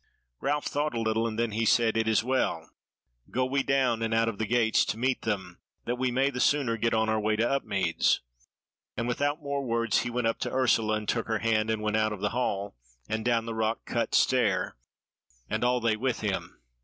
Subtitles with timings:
[0.39, 2.71] Ralph thought a little, and then he said: "It is well;
[3.29, 6.75] go we down and out of gates to meet them, that we may the sooner
[6.75, 8.19] get on our way to Upmeads."
[8.97, 11.97] And without more words he went up to Ursula and took her hand and went
[11.97, 12.75] out of the hall,
[13.07, 14.75] and down the rock cut stair,
[15.47, 16.59] and all they with him.